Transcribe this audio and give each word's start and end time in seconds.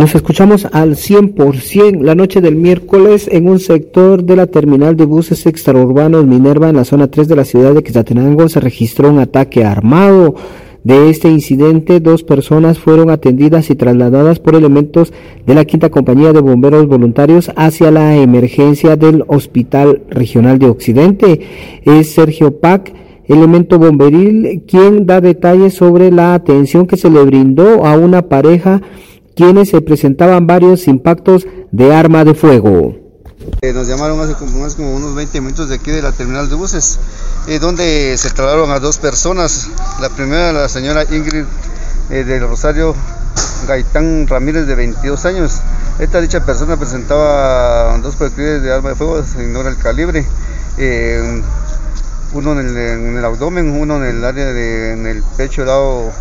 Nos 0.00 0.14
escuchamos 0.14 0.66
al 0.72 0.96
100% 0.96 2.00
la 2.00 2.14
noche 2.14 2.40
del 2.40 2.56
miércoles 2.56 3.28
en 3.30 3.46
un 3.46 3.60
sector 3.60 4.24
de 4.24 4.34
la 4.34 4.46
terminal 4.46 4.96
de 4.96 5.04
buses 5.04 5.44
extraurbanos 5.44 6.24
Minerva 6.24 6.70
en 6.70 6.76
la 6.76 6.86
zona 6.86 7.10
3 7.10 7.28
de 7.28 7.36
la 7.36 7.44
ciudad 7.44 7.74
de 7.74 7.82
Quetzaltenango 7.82 8.48
se 8.48 8.60
registró 8.60 9.10
un 9.10 9.18
ataque 9.18 9.62
armado. 9.62 10.36
De 10.84 11.10
este 11.10 11.28
incidente, 11.28 12.00
dos 12.00 12.22
personas 12.22 12.78
fueron 12.78 13.10
atendidas 13.10 13.68
y 13.68 13.74
trasladadas 13.74 14.38
por 14.38 14.54
elementos 14.54 15.12
de 15.46 15.54
la 15.54 15.66
quinta 15.66 15.90
compañía 15.90 16.32
de 16.32 16.40
bomberos 16.40 16.86
voluntarios 16.86 17.52
hacia 17.54 17.90
la 17.90 18.16
emergencia 18.16 18.96
del 18.96 19.24
Hospital 19.26 20.00
Regional 20.08 20.58
de 20.58 20.70
Occidente. 20.70 21.40
Es 21.84 22.12
Sergio 22.12 22.58
Pac, 22.58 22.90
elemento 23.26 23.78
bomberil, 23.78 24.62
quien 24.66 25.04
da 25.04 25.20
detalles 25.20 25.74
sobre 25.74 26.10
la 26.10 26.32
atención 26.32 26.86
que 26.86 26.96
se 26.96 27.10
le 27.10 27.22
brindó 27.22 27.84
a 27.84 27.98
una 27.98 28.30
pareja 28.30 28.80
quienes 29.34 29.70
se 29.70 29.80
presentaban 29.80 30.46
varios 30.46 30.88
impactos 30.88 31.46
de 31.70 31.94
arma 31.94 32.24
de 32.24 32.34
fuego. 32.34 32.94
Eh, 33.62 33.72
nos 33.72 33.88
llamaron 33.88 34.20
hace 34.20 34.34
como, 34.34 34.94
unos 34.94 35.14
20 35.14 35.40
minutos 35.40 35.68
de 35.68 35.76
aquí 35.76 35.90
de 35.90 36.02
la 36.02 36.12
terminal 36.12 36.48
de 36.48 36.54
buses, 36.54 36.98
eh, 37.48 37.58
donde 37.58 38.16
se 38.18 38.30
trasladaron 38.30 38.70
a 38.70 38.80
dos 38.80 38.98
personas. 38.98 39.68
La 40.00 40.10
primera, 40.10 40.52
la 40.52 40.68
señora 40.68 41.04
Ingrid 41.04 41.44
eh, 42.10 42.24
del 42.24 42.46
Rosario 42.46 42.94
Gaitán 43.66 44.26
Ramírez, 44.28 44.66
de 44.66 44.74
22 44.74 45.24
años. 45.24 45.60
Esta 45.98 46.20
dicha 46.20 46.44
persona 46.44 46.76
presentaba 46.76 47.96
dos 47.98 48.16
proyectiles 48.16 48.62
de 48.62 48.72
arma 48.72 48.90
de 48.90 48.94
fuego, 48.94 49.22
se 49.22 49.42
ignora 49.42 49.70
el 49.70 49.76
calibre. 49.76 50.24
uno 52.32 52.60
en 52.60 53.16
el, 53.16 53.24
abdomen, 53.24 53.70
uno 53.70 53.96
en 53.96 54.16
el 54.16 54.24
área 54.24 54.46
de 54.46 54.92
en 54.92 55.06
el 55.06 55.22
pecho 55.36 55.64
lado 55.64 56.04
eh, 56.08 56.12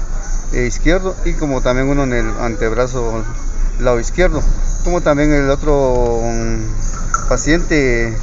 izquierdo 0.53 1.15
y 1.25 1.33
como 1.33 1.61
también 1.61 1.89
uno 1.89 2.03
en 2.03 2.13
el 2.13 2.29
antebrazo 2.39 3.23
lado 3.79 3.99
izquierdo, 3.99 4.41
como 4.83 5.01
también 5.01 5.31
el 5.31 5.49
otro 5.49 6.21
mm, 6.23 7.29
paciente 7.29 8.17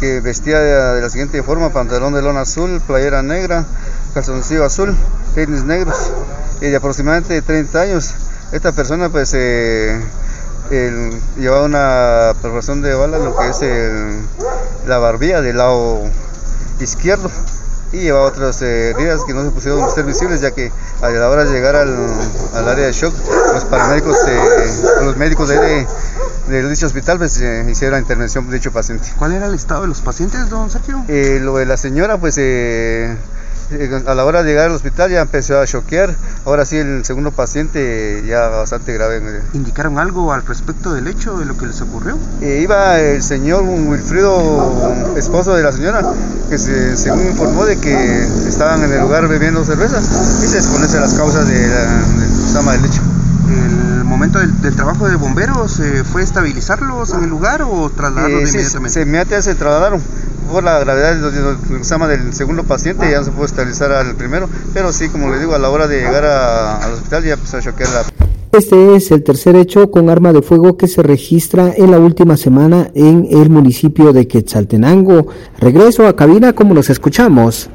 que 0.00 0.20
vestía 0.20 0.60
de, 0.60 1.00
la 1.00 1.10
siguiente 1.10 1.42
forma, 1.42 1.70
pantalón 1.70 2.12
de 2.12 2.22
lona 2.22 2.42
azul, 2.42 2.80
playera 2.86 3.22
negra, 3.22 3.64
calzoncillo 4.14 4.64
azul, 4.64 4.96
tenis 5.34 5.64
negros, 5.64 5.96
y 6.60 6.66
de 6.66 6.76
aproximadamente 6.76 7.40
30 7.40 7.80
años. 7.80 8.14
Esta 8.52 8.72
persona 8.72 9.08
pues 9.08 9.32
eh, 9.34 10.00
llevaba 11.38 11.64
una 11.64 12.32
perforación 12.42 12.82
de 12.82 12.94
bala, 12.94 13.18
lo 13.18 13.36
que 13.36 13.48
es 13.48 13.60
la 14.86 14.98
barbilla 14.98 15.40
del 15.40 15.56
lado 15.56 16.00
izquierdo 16.80 17.30
y 17.92 17.98
llevaba 17.98 18.26
otras 18.26 18.62
eh, 18.62 18.90
heridas 18.90 19.22
que 19.26 19.34
no 19.34 19.44
se 19.44 19.50
pusieron 19.50 19.90
ser 19.90 20.04
visibles 20.04 20.40
ya 20.40 20.50
que 20.52 20.72
a 21.02 21.10
la 21.10 21.28
hora 21.28 21.44
de 21.44 21.52
llegar 21.52 21.76
al, 21.76 21.94
al 22.54 22.68
área 22.68 22.86
de 22.86 22.92
shock 22.92 23.14
los 23.52 23.64
paramédicos 23.66 24.16
eh, 24.28 24.40
los 25.02 25.16
médicos 25.16 25.48
de, 25.48 25.86
de, 26.48 26.68
dicho 26.68 26.86
hospital 26.86 27.18
pues, 27.18 27.38
eh, 27.40 27.66
hicieron 27.70 27.92
la 27.92 28.00
intervención 28.00 28.48
de 28.48 28.54
dicho 28.54 28.72
paciente. 28.72 29.08
¿Cuál 29.18 29.32
era 29.32 29.46
el 29.46 29.54
estado 29.54 29.82
de 29.82 29.88
los 29.88 30.00
pacientes, 30.00 30.48
don 30.48 30.70
Sergio? 30.70 31.04
lo 31.08 31.56
de 31.56 31.66
la 31.66 31.76
señora 31.76 32.18
pues 32.18 32.36
eh, 32.38 33.16
a 34.06 34.14
la 34.14 34.24
hora 34.24 34.42
de 34.42 34.50
llegar 34.50 34.66
al 34.66 34.72
hospital 34.72 35.10
ya 35.10 35.20
empezó 35.20 35.58
a 35.60 35.66
choquear. 35.66 36.14
Ahora 36.44 36.64
sí, 36.64 36.76
el 36.76 37.04
segundo 37.04 37.30
paciente 37.30 38.22
ya 38.26 38.48
bastante 38.48 38.92
grave. 38.92 39.42
¿Indicaron 39.52 39.98
algo 39.98 40.32
al 40.32 40.44
respecto 40.44 40.92
del 40.92 41.06
hecho, 41.06 41.38
de 41.38 41.44
lo 41.44 41.56
que 41.56 41.66
les 41.66 41.80
ocurrió? 41.80 42.18
Eh, 42.40 42.60
iba 42.62 42.98
el 43.00 43.22
señor 43.22 43.62
Wilfrido, 43.62 45.14
esposo 45.16 45.54
de 45.54 45.62
la 45.62 45.72
señora, 45.72 46.02
que 46.48 46.58
se, 46.58 46.96
según 46.96 47.26
informó 47.26 47.64
de 47.64 47.78
que 47.78 48.24
estaban 48.48 48.82
en 48.84 48.92
el 48.92 49.00
lugar 49.00 49.28
bebiendo 49.28 49.64
cerveza 49.64 50.00
y 50.00 50.46
se 50.46 50.56
desconoce 50.56 51.00
las 51.00 51.14
causas 51.14 51.46
de 51.46 51.68
la, 51.68 52.72
del 52.72 52.84
hecho. 52.84 53.02
¿El 53.48 54.04
momento 54.04 54.38
del, 54.38 54.76
trabajo 54.76 55.08
de 55.08 55.16
bomberos 55.16 55.80
eh, 55.80 56.04
fue 56.04 56.22
estabilizarlos 56.22 57.12
en 57.12 57.24
el 57.24 57.30
lugar 57.30 57.62
o 57.62 57.90
trasladarlos 57.90 58.50
inmediatamente? 58.50 59.42
Se, 59.42 59.42
se 59.42 59.54
trasladaron 59.54 60.00
la 60.60 60.78
gravedad 60.80 61.14
del 61.14 62.34
segundo 62.34 62.64
paciente 62.64 63.10
ya 63.10 63.18
no 63.18 63.24
se 63.24 63.30
puede 63.30 63.46
estabilizar 63.46 63.92
al 63.92 64.14
primero, 64.16 64.48
pero 64.74 64.92
sí, 64.92 65.08
como 65.08 65.30
le 65.30 65.38
digo, 65.38 65.54
a 65.54 65.58
la 65.58 65.70
hora 65.70 65.86
de 65.86 66.00
llegar 66.00 66.24
al 66.24 66.92
hospital 66.92 67.24
ya 67.24 67.34
empezó 67.34 67.56
a 67.56 67.62
choquear 67.62 67.90
la... 67.90 68.04
Este 68.52 68.96
es 68.96 69.10
el 69.10 69.22
tercer 69.24 69.56
hecho 69.56 69.90
con 69.90 70.10
arma 70.10 70.32
de 70.34 70.42
fuego 70.42 70.76
que 70.76 70.86
se 70.86 71.02
registra 71.02 71.72
en 71.74 71.90
la 71.90 71.98
última 71.98 72.36
semana 72.36 72.90
en 72.94 73.26
el 73.30 73.48
municipio 73.48 74.12
de 74.12 74.28
Quetzaltenango. 74.28 75.28
Regreso 75.58 76.06
a 76.06 76.14
cabina 76.14 76.52
como 76.52 76.74
nos 76.74 76.90
escuchamos. 76.90 77.70